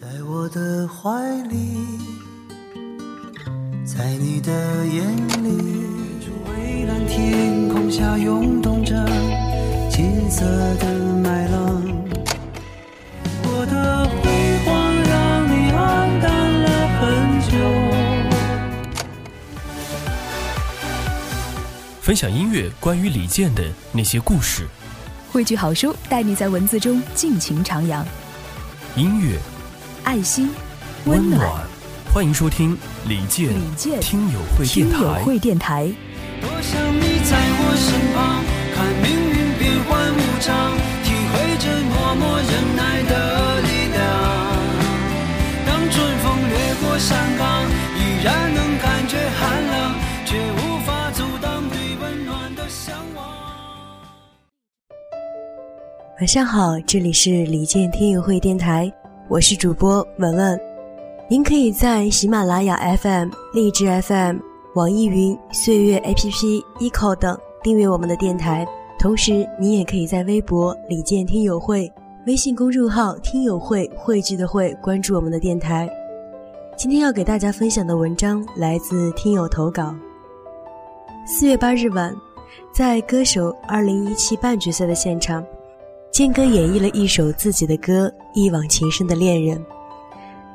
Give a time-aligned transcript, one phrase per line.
[0.00, 1.10] 在我的怀
[1.48, 1.76] 里，
[3.84, 5.04] 在你的眼
[5.42, 5.48] 里，
[6.46, 8.94] 蔚蓝天空下涌动着
[9.90, 10.44] 金色
[10.76, 11.82] 的麦浪。
[13.42, 14.30] 我的辉
[14.64, 14.70] 煌
[15.02, 15.76] 让你黯
[16.22, 16.30] 淡
[16.62, 16.66] 了
[17.00, 17.58] 很久。
[22.00, 24.68] 分享音乐关于李健的那些故事，
[25.32, 28.04] 汇聚好书，带你在文字中尽情徜徉。
[28.94, 29.36] 音乐
[30.08, 30.48] 爱心，
[31.04, 31.46] 温暖，
[32.14, 32.74] 欢迎收听
[33.06, 35.22] 李健李健听友会电听友台。
[35.22, 35.92] 会电台。
[36.40, 38.42] 多想你在我身旁，
[38.74, 40.72] 看命运变幻无常，
[41.04, 44.00] 体会着默默忍耐的力量。
[45.66, 53.26] 当春风掠过山岗，依然能感觉寒冷，却无法阻挡对温暖的向往。
[56.18, 58.90] 晚上好，这里是李健听友会电台，
[59.30, 60.58] 我是主播文文。
[61.28, 64.38] 您可以在喜马拉雅 FM、荔枝 FM、
[64.74, 68.66] 网易云、岁月 APP、eco 等订阅我们的电台。
[68.98, 71.92] 同时，您也可以在微博“李健听友会”、
[72.26, 75.86] 微信公众号“听友会”汇聚的会关注我们的电台。
[76.74, 79.94] 今天要给大家分享的文章来自听友投稿。
[81.26, 82.16] 四月八日晚，
[82.72, 85.44] 在歌手二零一七半决赛的现场。
[86.10, 89.56] 健哥演绎了一首自己的歌《一往情深的恋人》，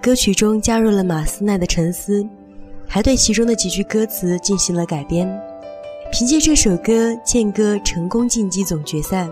[0.00, 2.24] 歌曲中加入了马斯奈的沉思，
[2.86, 5.28] 还对其中的几句歌词进行了改编。
[6.12, 9.28] 凭借这首歌，健哥成功晋级总决赛。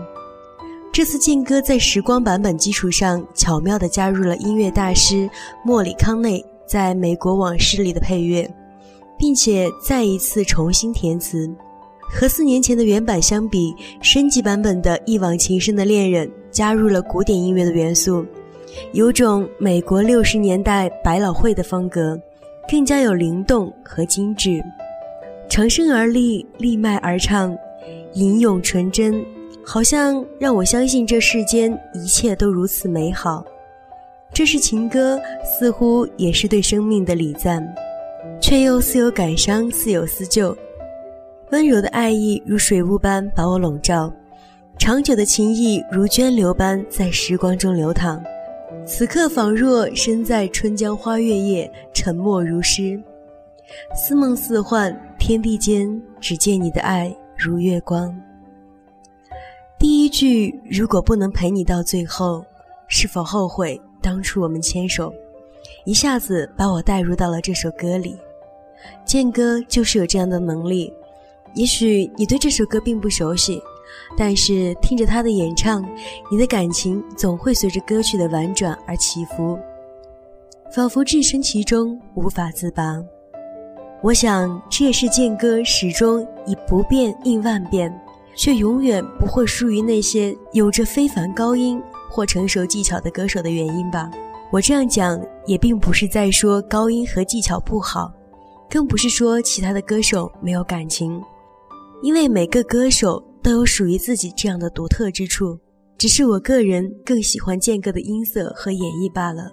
[0.91, 5.29] 这次健哥在时光版本基础上，巧妙地加入了音乐大师
[5.63, 8.49] 莫里康内在《美国往事》里的配乐，
[9.17, 11.49] 并且再一次重新填词。
[12.09, 18.25] 和四年前的原版相比，升级版本的《一往情深的恋人》加入了古典音乐的元素，
[18.93, 22.19] 有种美国六十年代百老汇的风格，
[22.69, 24.63] 更加有灵动和精致。
[25.49, 27.55] 长生而立，立麦而唱，
[28.13, 29.23] 吟咏纯真，
[29.63, 33.45] 好像让我相信这世间一切都如此美好。
[34.33, 37.65] 这是情歌，似乎也是对生命的礼赞，
[38.41, 40.55] 却又似有感伤，似有思旧。
[41.51, 44.11] 温柔的爱意如水雾般把我笼罩，
[44.77, 48.21] 长久的情谊如涓流般在时光中流淌。
[48.85, 53.01] 此刻仿若身在春江花月夜，沉默如诗，
[53.95, 58.13] 似梦似幻，天地间只见你的爱如月光。
[59.79, 62.43] 第一句“如果不能陪你到最后，
[62.89, 65.13] 是否后悔当初我们牵手”，
[65.85, 68.17] 一下子把我带入到了这首歌里。
[69.05, 70.91] 健哥就是有这样的能力。
[71.53, 73.61] 也许你对这首歌并不熟悉，
[74.15, 75.83] 但是听着他的演唱，
[76.31, 79.57] 你的感情总会随着歌曲的婉转而起伏，
[80.71, 83.01] 仿佛置身其中无法自拔。
[84.03, 87.91] 我想这也是健哥始终以不变应万变，
[88.35, 94.11] 却永远不会输于那些有着非凡高音或成熟技巧的歌手的原因吧。
[94.51, 98.13] 我这样讲也并不是在说高音和技巧不好，
[98.69, 101.19] 更不是说其他的歌手没有感情。
[102.03, 105.57] 因为每个歌手都有属于自己这样的独特之处，
[105.97, 109.51] 只是我个人更喜欢健哥的音色和演绎罢了。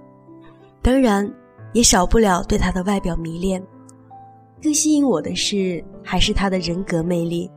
[0.83, 1.29] 当然，
[1.73, 3.65] 也少不了对他的外表迷恋。
[4.63, 7.51] 更吸引我的是，还是他的人格魅力。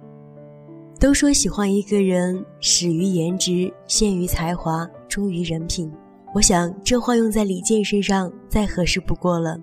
[0.99, 5.91] 都说喜欢一个人，始于颜值，陷于才华，忠于人品。
[6.33, 9.57] 我想这话用在李健身上再合适不过了。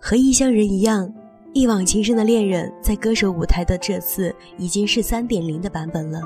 [0.00, 1.12] 和异乡人一样。
[1.54, 6.20] 一往情深的恋人，在歌手舞台的这次已经是三点零的版本了。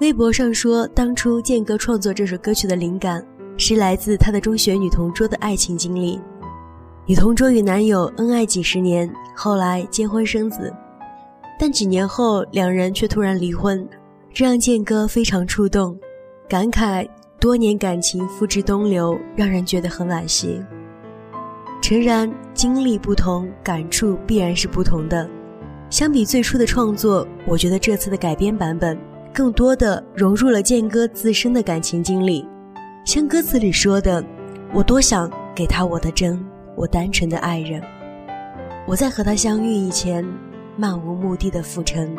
[0.00, 3.24] 微博上说，当初健哥创作这首歌曲的灵感
[3.56, 6.20] 是来自他的中学女同桌的爱情经历。
[7.06, 10.74] 女同桌与男友恩爱几十年，后来结婚生子，
[11.58, 13.88] 但几年后两人却突然离婚，
[14.32, 15.96] 这让健哥非常触动，
[16.48, 17.08] 感慨
[17.40, 20.60] 多年感情付之东流，让人觉得很惋惜。
[21.88, 25.26] 诚然，经历不同，感触必然是不同的。
[25.88, 28.94] 相比最初的创作，我觉得这次的改编版本
[29.32, 32.46] 更多的融入了健哥自身的感情经历。
[33.06, 34.22] 像歌词里说的
[34.74, 36.38] ：“我多想给他我的真，
[36.76, 37.82] 我单纯的爱人。
[38.86, 40.22] 我在和他相遇以前，
[40.76, 42.14] 漫无目的的浮沉。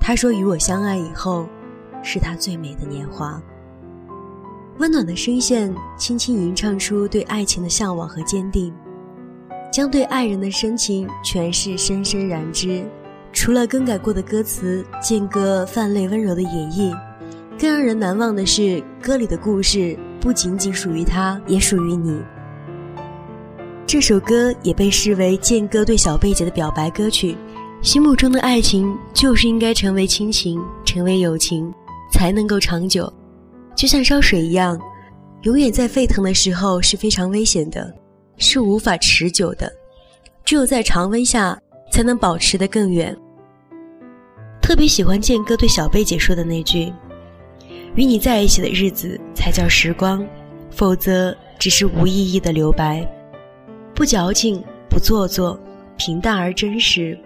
[0.00, 1.46] 他说与我相爱以后，
[2.02, 3.38] 是他最美的年华。”
[4.78, 8.72] 温暖的声线，轻轻吟唱出对爱情的向往和坚定，
[9.70, 12.84] 将对爱人的深情诠释深深燃之。
[13.32, 16.94] 除了更改过的歌词，健哥泛泪温柔的演绎，
[17.58, 22.20] 更让人难忘的是歌里的故事不仅仅属于他，也属于你。
[23.86, 27.36] 这首歌也被视为健哥对小贝姐的表白歌曲。
[27.82, 31.72] 心目中的爱情就是应该成为亲情，成为友情，
[32.10, 33.12] 才能够长久。
[33.74, 34.80] 就像烧水一样，
[35.42, 37.92] 永远在沸腾的时候是非常危险的，
[38.36, 39.72] 是无法持久的。
[40.44, 41.58] 只有在常温下，
[41.90, 43.16] 才能保持得更远。
[44.60, 46.92] 特别喜欢健哥对小贝姐说的那句
[47.96, 50.26] ：“与你在一起的日子才叫时光，
[50.70, 53.06] 否则只是无意义的留白。
[53.94, 55.58] 不矫情，不做作，
[55.96, 57.18] 平淡而真实。”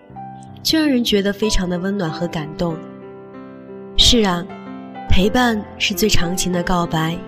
[0.63, 2.77] 却让人觉得非常的温暖和感动。
[3.97, 4.45] 是啊，
[5.17, 7.19] 陪伴是最长情的告白，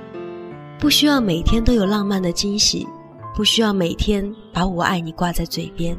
[0.78, 2.86] 不需要每天都有浪漫的惊喜，
[3.34, 5.96] 不需要每天把我爱你挂在嘴边。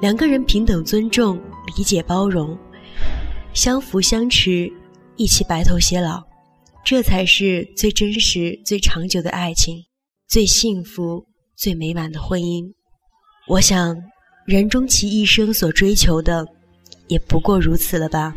[0.00, 1.40] 两个人平等尊重、
[1.76, 2.58] 理解包容，
[3.54, 4.68] 相扶相持，
[5.14, 6.24] 一起白头偕老，
[6.84, 9.76] 这才是最真实、最长久的爱情，
[10.26, 11.24] 最幸福、
[11.56, 12.64] 最美满的婚姻。
[13.46, 13.96] 我想。
[14.44, 16.44] 人终其一生所追求的，
[17.06, 18.34] 也不过如此了吧。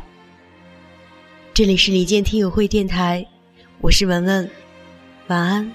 [1.55, 3.23] 这里是李健听友会电台，
[3.79, 4.49] 我是文文，
[5.27, 5.71] 晚安。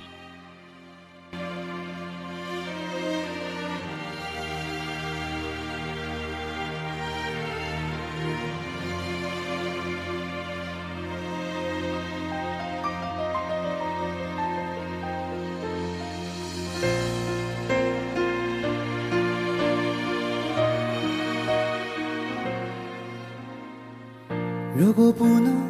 [24.76, 25.67] 如果不能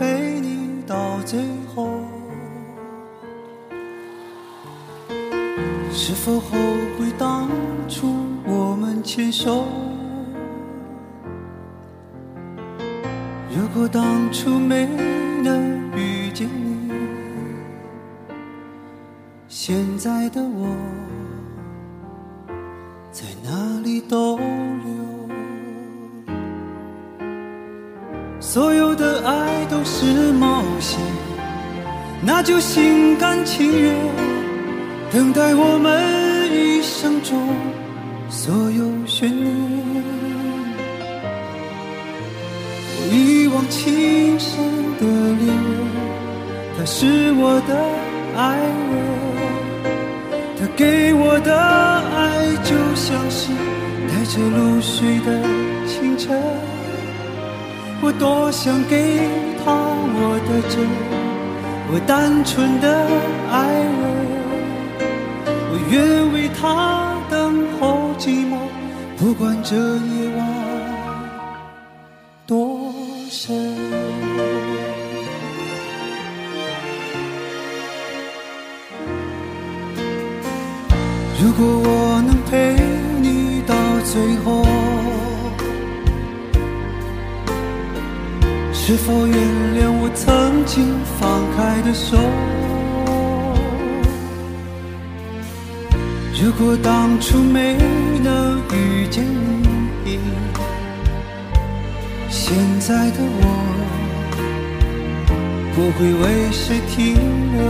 [0.00, 1.38] 陪你到最
[1.74, 2.00] 后，
[5.92, 6.56] 是否后
[6.98, 7.50] 悔当
[7.86, 8.06] 初
[8.46, 9.66] 我们牵手？
[13.54, 14.86] 如果当初没
[15.44, 16.90] 能遇见你，
[19.48, 20.74] 现在的我
[28.40, 30.98] 所有的爱都是冒险，
[32.22, 33.94] 那就心甘情愿
[35.12, 37.38] 等待我们一生中
[38.30, 39.46] 所有悬念。
[42.96, 44.58] 我一往情深
[44.98, 45.04] 的
[45.38, 45.86] 恋人，
[46.78, 47.76] 他是我的
[48.36, 48.56] 爱
[48.90, 48.92] 人，
[50.58, 53.52] 他给我的爱就像是
[54.08, 55.28] 带着露水的
[55.86, 56.40] 清晨。
[58.02, 59.28] 我多想给
[59.62, 60.88] 他我的真，
[61.92, 63.06] 我单纯的
[63.52, 63.68] 爱
[64.00, 64.02] 人，
[65.70, 68.56] 我愿为他等候寂寞，
[69.18, 70.40] 不管这夜晚
[72.46, 72.90] 多
[73.28, 73.54] 深。
[81.38, 82.76] 如果我能陪
[83.20, 83.74] 你到
[84.04, 84.79] 最后。
[88.90, 89.36] 是否原
[89.78, 90.84] 谅我曾经
[91.20, 92.16] 放开的手？
[96.34, 97.76] 如果当初没
[98.20, 99.24] 能遇见
[100.04, 100.18] 你，
[102.28, 103.44] 现在的我
[105.76, 107.14] 不会为谁停
[107.54, 107.62] 留。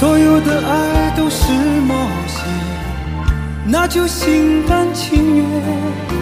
[0.00, 1.52] 所有的爱都是
[1.86, 1.94] 冒
[2.26, 2.48] 险，
[3.64, 6.13] 那就心甘情愿。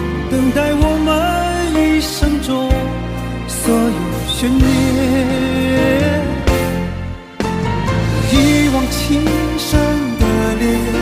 [4.43, 4.61] 悬念，
[8.29, 8.35] 一
[8.75, 9.23] 往情
[9.57, 9.79] 深
[10.19, 10.23] 的
[10.59, 10.93] 恋人，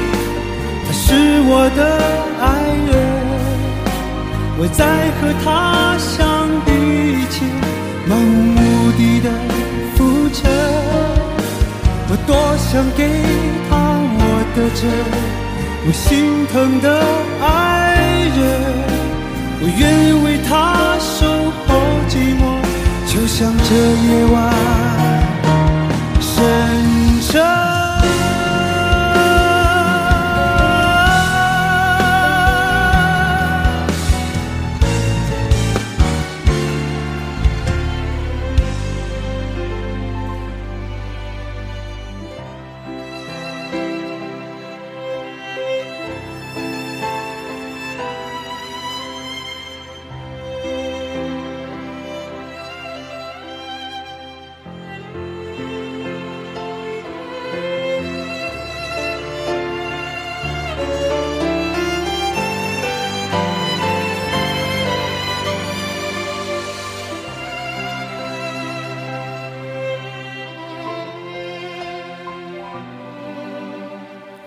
[0.86, 1.02] 他是
[1.50, 1.82] 我的
[2.40, 2.46] 爱
[2.86, 2.94] 人。
[4.60, 4.86] 我在
[5.18, 6.14] 和他相
[6.68, 6.70] 遇
[7.32, 7.50] 前，
[8.06, 8.22] 漫无
[8.54, 8.60] 目
[8.92, 9.28] 的的
[9.96, 10.00] 浮
[10.36, 10.40] 沉。
[12.10, 13.02] 我多想给
[13.68, 13.72] 他
[14.20, 14.22] 我
[14.54, 14.82] 的真，
[15.88, 16.88] 我心疼的
[17.42, 17.50] 爱
[18.38, 18.40] 人。
[19.64, 19.82] 我愿
[20.26, 21.26] 为他守
[21.66, 21.70] 候，
[23.14, 25.01] 就像这夜晚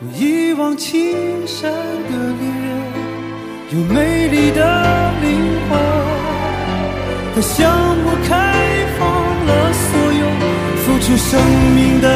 [0.01, 2.69] 我一往情深的恋人，
[3.71, 4.61] 有美丽的
[5.23, 5.27] 灵
[5.71, 5.79] 魂，
[7.33, 7.71] 他向
[8.05, 8.33] 我开
[8.99, 9.03] 放
[9.47, 10.23] 了所有
[10.83, 11.31] 付出生
[11.77, 12.07] 命的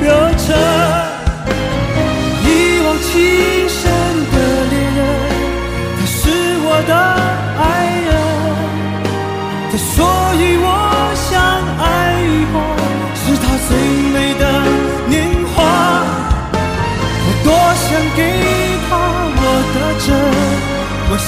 [0.00, 0.04] 热
[0.38, 1.05] 忱。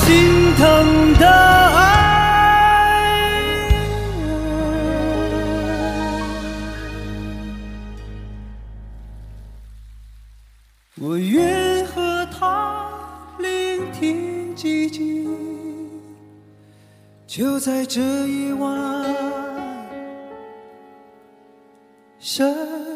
[0.09, 0.17] 心
[0.57, 1.83] 疼的爱
[3.43, 3.45] 人。
[10.99, 12.89] 我愿和他
[13.39, 15.29] 聆听寂静，
[17.27, 19.05] 就在这一晚
[22.19, 22.88] 深。